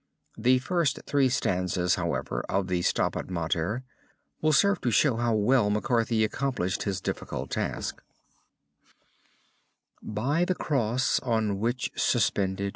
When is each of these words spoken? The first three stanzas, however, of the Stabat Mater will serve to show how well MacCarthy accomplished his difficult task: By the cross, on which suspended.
The 0.35 0.57
first 0.57 0.97
three 1.05 1.29
stanzas, 1.29 1.93
however, 1.93 2.43
of 2.49 2.69
the 2.69 2.81
Stabat 2.81 3.29
Mater 3.29 3.83
will 4.41 4.51
serve 4.51 4.81
to 4.81 4.89
show 4.89 5.17
how 5.17 5.35
well 5.35 5.69
MacCarthy 5.69 6.23
accomplished 6.23 6.81
his 6.81 6.99
difficult 6.99 7.51
task: 7.51 8.01
By 10.01 10.43
the 10.43 10.55
cross, 10.55 11.19
on 11.19 11.59
which 11.59 11.91
suspended. 11.95 12.69